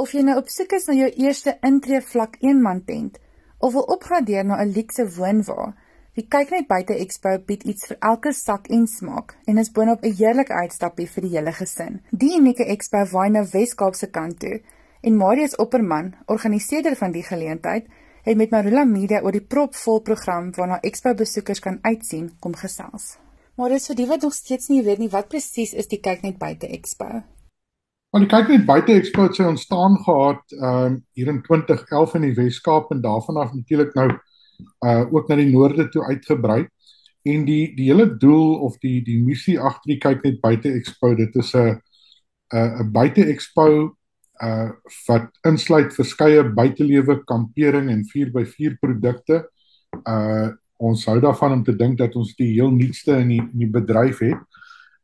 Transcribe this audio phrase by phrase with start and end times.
[0.00, 3.18] Of jy nou op soek is na jou eerste intree vlak 1 man tent
[3.60, 5.74] of wil opgradeer na 'n luukse woonwa,
[6.16, 10.00] die kyk net buite Expo bied iets vir elke sak en smaak en is boonop
[10.02, 12.00] 'n heerlike uitstappie vir die hele gesin.
[12.10, 14.62] Die unieke Expo waai na Wes-Kaapse kant toe
[15.02, 17.84] en Marius Opperman, organiseerder van die geleentheid,
[18.22, 23.18] het met Marula Media oor die propvol program waarna Expo besoekers kan uitsien kom gesels.
[23.54, 26.38] Marius, vir die wat nog steeds nie weet nie, wat presies is die kyk net
[26.38, 27.22] buite Expo?
[28.10, 32.24] Want die kyk net buite Expo het sy ontstaan gehad um hier in 2011 in
[32.26, 34.08] die Wes-Kaap en daarvan af natuurlik nou
[34.84, 36.64] uh ook na die noorde toe uitgebrei.
[37.22, 41.14] En die die hele doel of die die missie agter die kyk net buite Expo,
[41.14, 41.78] dit is 'n
[42.52, 43.94] 'n buite Expo
[44.42, 44.70] uh
[45.06, 49.46] wat insluit verskeie buitelewe kampering en 4x4 produkte.
[50.02, 50.50] Uh
[50.80, 53.70] ons hou daarvan om te dink dat ons die heel nuutste in die in die
[53.70, 54.40] bedryf het.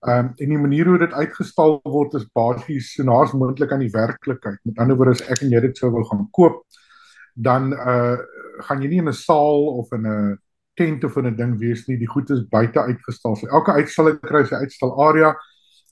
[0.06, 3.82] Ehm um, en die manier hoe dit uitgestal word is basies so naas moontlik aan
[3.82, 4.60] die werklikheid.
[4.62, 6.60] Met ander woorde as ek en jy dit sou wou gaan koop,
[7.34, 8.16] dan uh
[8.68, 10.38] gaan jy nie in 'n saal of in 'n
[10.78, 11.98] tent of 'n ding wees nie.
[11.98, 13.36] Die goed is buite uitgestal.
[13.36, 15.34] So elke uitstalling kry sy uitstal area.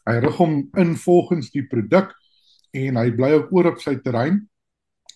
[0.07, 2.15] Hy rig hom in volgens die produk
[2.73, 4.49] en hy bly ook oor op sy terrein.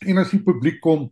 [0.06, 1.10] En as die publiek kom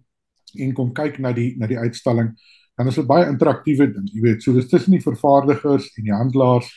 [0.59, 2.35] en kom kyk na die na die uitstalling,
[2.77, 4.11] dan is dit baie interaktiewe ding.
[4.13, 6.73] Jy weet, so dis tussen die vervaardigers en die handelaars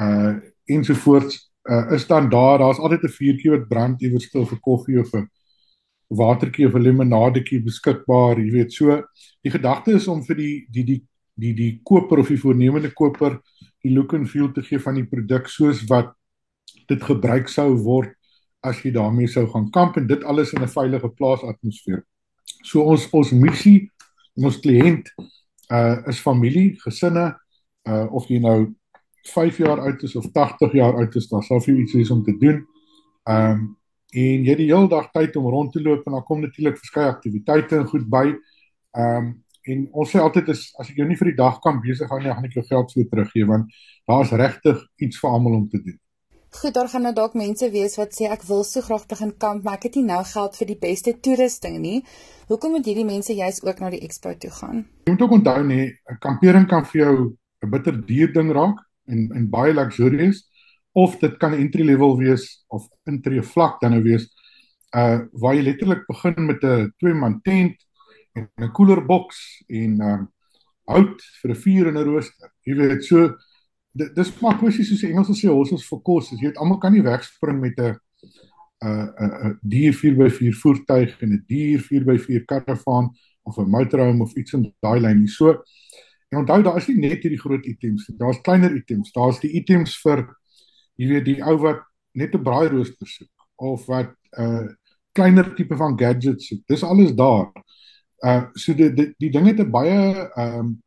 [0.00, 4.60] uh ensovoorts uh is dan daar daar's altyd 'n vuurtjie wat brand iewers stil vir
[4.60, 5.28] koffie of 'n
[6.08, 8.72] watertjie of 'n limonadetjie beskikbaar jy weet.
[8.72, 9.02] So
[9.42, 11.02] die gedagte is om vir die die die
[11.34, 13.40] die die koper of die voornemende koper
[13.82, 16.14] die look and feel te gee van die produk soos wat
[16.88, 18.14] dit gebruik sou word
[18.66, 22.02] as jy daarmee sou gaan kamp en dit alles in 'n veilige plaasatmosfeer.
[22.64, 23.90] So ons ons missie
[24.36, 25.06] ons kliënt
[25.70, 27.36] uh is familie gesinne
[27.88, 28.74] uh of jy nou
[29.22, 32.22] 5 jaar oud is of 80 jaar oud is, dan sal vir iets wees om
[32.24, 32.64] te doen.
[33.24, 33.66] Ehm um,
[34.08, 36.78] en jy het die hele dag tyd om rond te loop en dan kom natuurlik
[36.80, 38.24] verskeie aktiwiteite en goed by.
[38.96, 39.36] Ehm um,
[39.68, 42.18] en ons sê altyd is as ek jou nie vir die dag kan besig hou
[42.22, 43.74] nie, gaan ek jou geld vir teruggee want
[44.08, 45.98] daar's regtig iets vir almal om te doen.
[46.48, 49.64] Goed, daar gaan nou dalk mense wees wat sê ek wil so graag begin kamp,
[49.64, 51.98] maar ek het nie nou geld vir die beste toerusting nie.
[52.48, 54.86] Hoekom moet hierdie mense juist ook na die expo toe gaan?
[55.04, 58.80] Jy moet ook onthou nee, 'n kampering kan vir jou 'n bitter duur ding raak
[59.08, 60.44] en en baie luxurious
[60.92, 64.28] of dit kan entry level wees of intree vlak dan nou wees
[64.96, 67.76] uh waar jy letterlik begin met 'n twee man tent
[68.34, 70.28] en 'n cooler box en um
[70.88, 72.50] hout vir 'n vuur en 'n rooster.
[72.64, 73.36] Jy weet so
[73.94, 76.40] dis maar kwessie soos die Engelse sê horses for courses.
[76.40, 77.96] Jy weet almal kan nie wegspring met 'n
[78.84, 79.12] 'n
[79.48, 83.10] 'n dier 4x4 voertuig en 'n dier 4x4 karavaan
[83.42, 85.28] of 'n motorhome of iets in daai lyn nie.
[85.28, 85.62] So
[86.28, 88.16] En onthou daar is nie net hierdie groot items nie.
[88.18, 89.12] Daar's kleiner items.
[89.12, 90.26] Daar's die items vir
[90.98, 94.66] jy weet die ou wat net 'n braairooster soek of wat 'n uh,
[95.12, 96.62] kleiner tipe van gadgets soek.
[96.66, 97.52] Dis alles daar.
[98.24, 100.82] Uh so die die, die ding het 'n baie ehm um,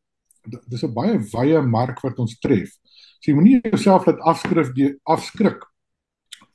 [0.68, 2.70] dis 'n baie wye mark wat ons tref.
[3.20, 5.66] So jy moenie jouself laat afskrif die afskrik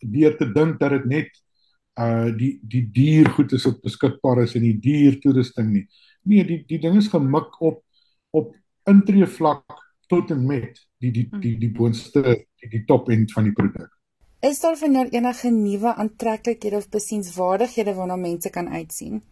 [0.01, 1.31] deur te dink dat dit net
[1.99, 5.87] uh die die duur goed is wat beskikbaar is en die duur toerusting nie.
[6.23, 7.83] Nee, die die ding is gemik op
[8.31, 8.55] op
[8.91, 9.65] intree vlak
[10.11, 13.91] tot en met die die die die boonste die, die top end van die produk.
[14.47, 19.23] Is daar vir nou enige nuwe aantreklikhede of besienswaardighede waarna mense kan uitsien?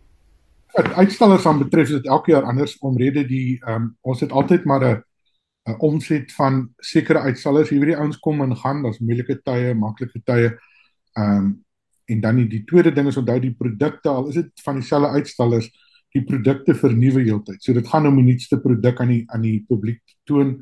[0.74, 4.64] Wat uitstallers aan betref is dit elke jaar anders omrede die um, ons het altyd
[4.64, 5.02] maar 'n
[5.68, 9.74] 'n omset van sekere uitstallers hier wie die ouens kom en gaan, daar's moeilike tye,
[9.74, 10.58] maklike tye.
[11.12, 11.64] Ehm um,
[12.04, 15.08] en dan die, die tweede ding is onthou die produkte al is dit van dieselfde
[15.08, 15.70] uitstallers
[16.14, 17.62] die produkte vernuwe heeltyd.
[17.62, 20.56] So dit gaan om die nuutste produk aan die aan die publiek toon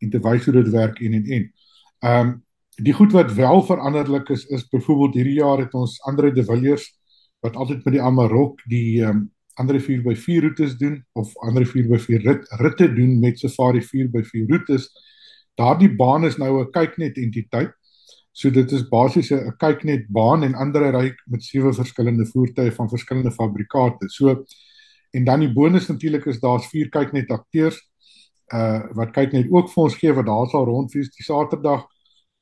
[0.00, 1.52] en te wys hoe dit werk en en en.
[2.00, 2.34] Ehm um,
[2.74, 6.88] die goed wat wel veranderlik is is byvoorbeeld hierdie jaar het ons Andre de Villiers
[7.44, 12.24] wat altyd met die Amarok die ehm um, Andre 4x4 roetes doen of Andre 4x4
[12.24, 14.88] rit ritte doen met Safari 4x4 roetes.
[15.54, 17.70] Daardie baan is nou 'n kyknet entiteit.
[18.32, 22.88] So dit is basies 'n kyknet baan en ander ry met sewe verskillende voertuie van
[22.88, 24.08] verskillende fabrikate.
[24.08, 24.44] So
[25.14, 27.78] En dan die bonus natuurlik is daar's vier kyk net akteurs
[28.54, 31.86] uh wat kyk net ook vir ons gee wat daar sal rondfiets die Saterdag.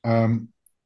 [0.03, 0.41] Ehm um,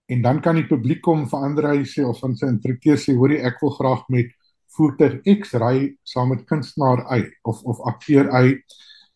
[0.07, 3.41] en dan kan die publiek kom verander hy sê of van sy intrekteur sê hoorie
[3.43, 4.29] ek wil graag met
[4.77, 8.59] voertuig X ry saam met kunstenaar Y of of akteur Y.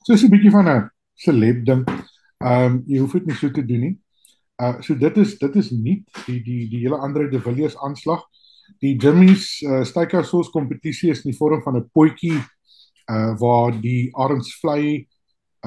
[0.06, 1.84] So 'n bietjie van 'n celeb ding.
[2.40, 3.96] Ehm um, jy hoef dit nie so te doen nie.
[4.62, 8.24] Uh so dit is dit is nie die die die hele ander De Villiers aanslag.
[8.80, 12.40] Die Jimmy's uh, Steakhouse kompetisie is in die vorm van 'n potjie
[13.10, 15.06] uh waar die Arendsvlei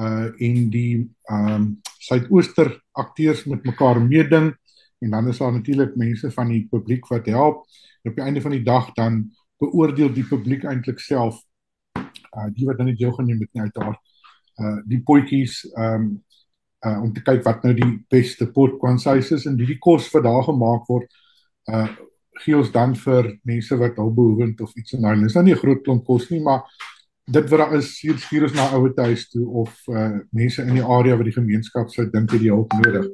[0.00, 4.52] uh en die ehm um, Suidooster akteurs met mekaar meeding
[4.98, 7.64] en dan is daar natuurlik mense van die publiek wat help.
[8.02, 11.42] En op die einde van die dag dan beoordeel die publiek eintlik self
[12.34, 14.00] uh die wat dan die deel geneem het nie uiteraard
[14.62, 16.08] uh die potjies um
[16.86, 20.10] uh om te kyk wat nou die beste pot quantities is en die, die kos
[20.14, 21.20] wat daar gemaak word
[21.70, 21.88] uh
[22.42, 25.62] gee ons dan vir mense wat hulpbehoevend of iets in hulle is nou nie 'n
[25.62, 26.66] groot klomp kos nie maar
[27.24, 30.74] dit wat daar is hier stuur ons na ouer huis toe of uh mense in
[30.76, 33.08] die area wat die gemeenskap sou dink het die hulp nodig.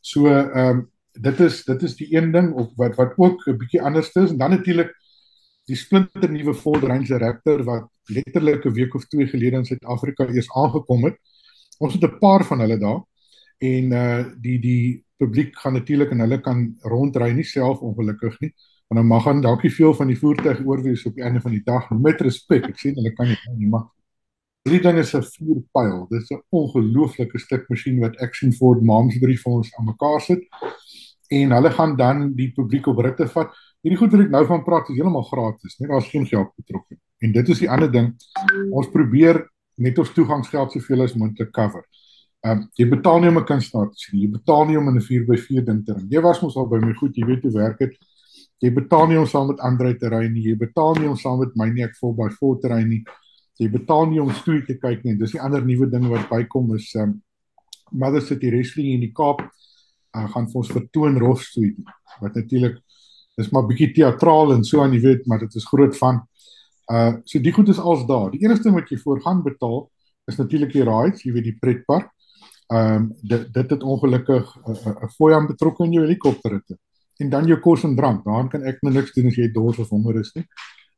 [0.00, 0.84] So ehm um,
[1.16, 4.30] dit is dit is die een ding of wat wat ook 'n bietjie anders is
[4.30, 4.92] en dan natuurlik
[5.66, 10.26] die splinter nuwe Ford Ranger Raptor wat letterlik 'n week of twee gelede in Suid-Afrika
[10.28, 11.16] eers aangekom het.
[11.78, 13.00] Ons het 'n paar van hulle daar
[13.58, 18.52] en uh die die publiek gaan natuurlik en hulle kan rondry nie self ongelukkig nie.
[18.86, 21.50] Want dan mag dan dalk nie veel van die voertuig oorwees op die einde van
[21.50, 22.68] die dag met respek.
[22.70, 23.88] Ek sê hulle kan nie maar
[24.66, 26.06] hierdie ding is 'n vuurpyl.
[26.10, 30.42] Dit is 'n ongelooflike stuk masjien wat Action Ford Momsbury vir ons aan mekaar sit.
[31.30, 33.50] En hulle gaan dan die publiek op ritte vat.
[33.82, 36.98] Hierdie goed wat ek nou van praat is heeltemal gratis, net daar's geen geld betrokke.
[37.22, 38.14] En dit is die ander ding.
[38.70, 41.84] Ons probeer net ons toegangsgeld soveel as moontlik cover.
[42.44, 44.20] Ehm um, jy betaal nie om 'n kunstenaar te sien.
[44.20, 46.04] Jy betaal nie om in 'n 4x4 ding te ry.
[46.08, 47.96] Jy was mos al by my goed, jy weet hoe werk dit.
[48.64, 50.46] Jy betaal nie om saam met ander te ry nie.
[50.48, 53.02] Jy betaal nie om saam met my nie ek vol by vol te ry nie.
[53.60, 55.16] Jy betaal nie om stoei te kyk nie.
[55.20, 57.18] Dis die ander nuwe ding wat bykom is um,
[57.92, 59.44] Mother City Wrestling in die Kaap.
[60.16, 61.74] Uh, gaan vir ons vertoon rofstoei
[62.22, 62.80] wat natuurlik
[63.36, 66.22] dis maar bietjie teatraal en so aan jy weet maar dit is groot van
[66.92, 69.82] uh so die goed is als daar die enigste wat jy voor gaan betaal
[70.30, 72.08] is natuurlik die rides jy weet die pretpark
[72.72, 76.78] ehm um, dit dit het ongelukkig 'n uh, uh, fooi aan betrokke in jou helikopterritte
[77.20, 79.78] en dan jou kos en drank daar kan ek nou niks doen as jy dors
[79.78, 80.46] of honger is nie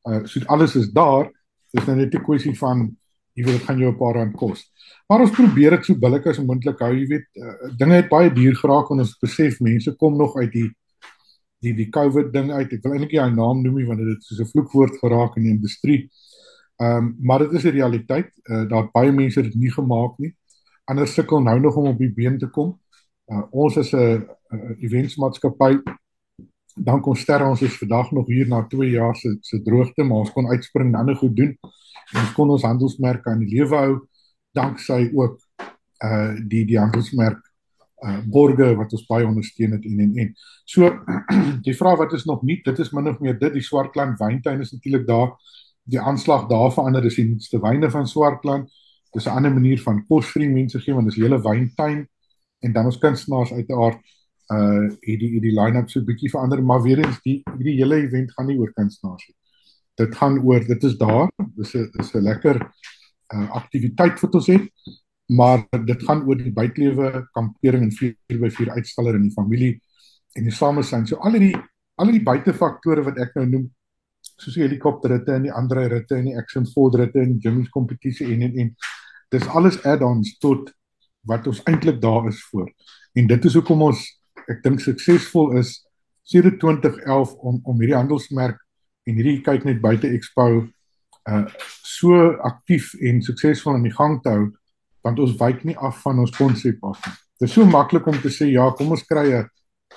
[0.08, 1.30] uh so alles is daar
[1.74, 2.88] dis nou net 'n kwessie van
[3.34, 4.64] jy weet dit gaan jou 'n paar rand kos
[5.08, 8.30] maar ons probeer dit so billik as moontlik hou jy weet uh, dinge het baie
[8.30, 10.70] duur geraak en ons besef mense kom nog uit die
[11.64, 12.72] die die COVID ding uit.
[12.72, 15.36] Ek wil eintlik nie hy naam noem nie want dit is so 'n vloekwoord geraak
[15.36, 16.10] in die industrie.
[16.78, 18.30] Ehm um, maar dit is 'n realiteit.
[18.44, 20.34] Uh, daar baie mense dit nie gemaak nie.
[20.86, 22.78] Anders sukkel nou nog om op die been te kom.
[23.26, 24.26] Uh, ons is 'n
[24.80, 25.82] eventsmaatskappy.
[26.78, 30.18] Dan kon sterre ons is vandag nog hier na 2 jaar se se droogte, maar
[30.24, 31.58] ons kon uitspring en ander goed doen.
[32.12, 34.08] En ons kon ons handelsmerke aan die lewe hou
[34.56, 35.38] danksy ook
[36.04, 37.40] uh die die handelsmerk
[38.06, 40.34] uh borge wat ons baie ondersteun het en en en.
[40.64, 40.90] So
[41.66, 44.60] die vraag wat is nog nie, dit is min of meer dit die Swartland wyntuin
[44.60, 45.34] is natuurlik daar.
[45.88, 48.70] Die aanslag daar verander is die nuutste wyne van Swartland.
[49.12, 52.06] Dis 'n ander manier van kos vir die mense gee want dis 'n hele wyntuin
[52.60, 53.98] en dan ons kunstenaars uiteraard
[54.52, 58.32] uh hierdie hierdie line-up so 'n bietjie verander, maar weer eens die hierdie hele event
[58.32, 59.36] gaan nie oor kunstenaars nie.
[59.96, 61.28] Dit gaan oor dit is daar.
[61.56, 62.56] Dis 'n dis 'n lekker
[63.34, 64.70] uh aktiwiteit wat ons het
[65.28, 69.74] maar dit gaan oor die buitelewe kampering en 4x4 uitstaller in die familie
[70.32, 71.04] en die samesyn.
[71.06, 71.52] So al die
[71.98, 73.66] al die buitefaktore wat ek nou noem
[74.38, 78.30] soos die helikopterritte en die ander ritte en die action Ford ritte en Jimmy's kompetisie
[78.32, 78.70] en en en
[79.34, 80.70] dis alles add-ons tot
[81.28, 82.70] wat ons eintlik daar is vir.
[83.18, 84.00] En dit is hoekom ons
[84.48, 85.78] ek dink suksesvol is
[86.28, 88.58] sedert 2011 om om hierdie handelsmerk
[89.08, 90.48] en hierdie kyk net buite expo
[91.28, 91.44] uh
[91.88, 92.16] so
[92.46, 94.48] aktief en suksesvol aan die gang te hou
[95.04, 97.16] want ons wyk nie af van ons konsep af nie.
[97.38, 99.48] Dit is so maklik om te sê ja, kom ons kry 'n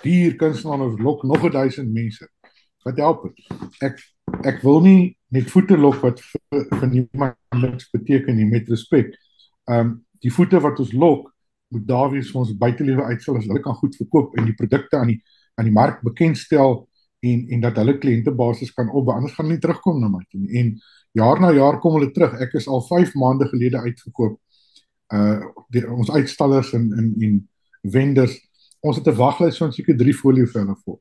[0.03, 2.27] dier kunstenaar of lok nog 'n 1000 mense.
[2.86, 3.36] Wat help dit?
[3.81, 4.00] Ek
[4.45, 9.15] ek wil nie net voete lok wat vir, vir niemand niks beteken nie met respek.
[9.67, 11.34] Ehm um, die voete wat ons lok
[11.71, 14.99] moet daar wees vir ons buitelewe uitstel as hulle kan goed verkoop en die produkte
[14.99, 15.21] aan die
[15.59, 16.81] aan die mark bekendstel
[17.21, 20.41] en en dat hulle kliëntebasis kan opbou anders gaan hulle nie terugkom na my toe.
[20.59, 20.73] En
[21.17, 22.33] jaar na jaar kom hulle terug.
[22.41, 24.39] Ek is al 5 maande gelede uitverkoop
[25.13, 25.39] uh
[25.75, 27.39] die, ons uitstallers en en en
[27.95, 28.35] vendors
[28.81, 30.99] ons het 'n waglys van seker 3 foliovelle vol.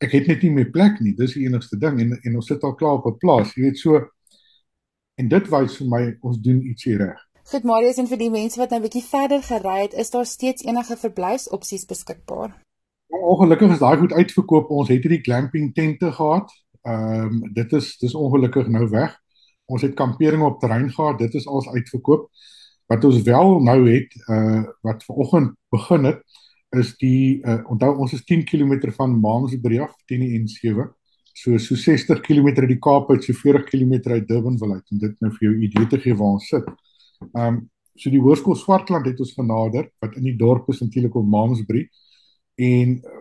[0.00, 1.14] Ek het net nie meer plek nie.
[1.14, 3.54] Dis die enigste ding en en ons sit al klaar op 'n plaas.
[3.54, 4.00] Jy weet so
[5.16, 7.29] en dit wys vir my ons doen ietsie reg.
[7.50, 10.26] Goed Marius en vir die mense wat nou 'n bietjie verder gery het, is daar
[10.26, 12.50] steeds enige verblyfsopsies beskikbaar?
[13.10, 14.68] Ja, ongelukkig is daai goed uitverkoop.
[14.70, 16.52] Ons het hierdie glamping tente gehad.
[16.86, 19.16] Ehm um, dit is dis ongelukkig nou weg.
[19.66, 21.18] Ons het kampering op terrein gehad.
[21.18, 22.28] Dit is als uitverkoop.
[22.86, 26.22] Wat ons wel nou het uh wat vanoggend begin het
[26.70, 30.86] is die uh onthou ons is 10 km van Maansbury af teen die N7.
[31.32, 34.98] So so 60 km uit die Kaap uit so 40 km uit Durbanville uit om
[34.98, 36.64] dit nou vir jou idee te gee waar ons sit.
[37.32, 37.68] Um
[38.00, 41.82] so die Hoërskool Swartland het ons genader wat in die dorp is natuurlik op Maansbury
[42.56, 43.18] en uh,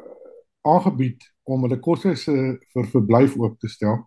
[0.70, 2.36] aangebied om hulle koshuise
[2.74, 3.98] vir verblyf oop te stel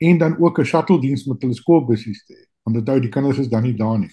[0.00, 2.44] en dan ook 'n shuttle diens met hulle skoolbusse te hê.
[2.64, 4.10] Want onthou die kinders is dan nie daar nie.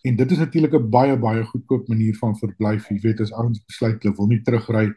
[0.06, 2.90] En dit is natuurlik 'n baie baie goedkoop manier van verblyf.
[2.90, 4.94] Jy weet as ouens besluit hulle wil nie terugry,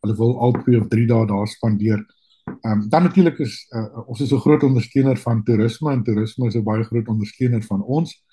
[0.00, 2.06] hulle wil al 2 of 3 dae daar spandeer.
[2.46, 6.46] Ehm um, dan natuurlik is uh, ons is 'n groot ondersteuner van toerisme en toerisme
[6.46, 8.24] is 'n baie groot ondersteuner van ons.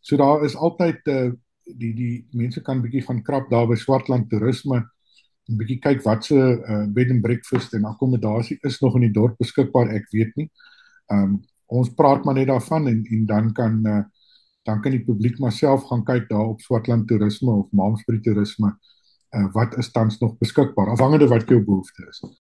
[0.00, 1.32] So daar is altyd uh,
[1.64, 4.90] die die mense kan bietjie van krap daar by Swartland toerisme
[5.48, 9.14] 'n bietjie kyk wat se uh, bed and breakfast en akkommodasie is nog in die
[9.14, 10.50] dorp beskikbaar, ek weet nie.
[11.12, 11.36] Ehm um,
[11.66, 14.02] ons praat maar net daarvan en en dan kan uh,
[14.66, 18.70] dan kan die publiek maar self gaan kyk daar op Swartland toerisme of Malmesbury toerisme
[19.36, 22.22] uh, wat is tans nog beskikbaar afhangende wat jou behoefte is.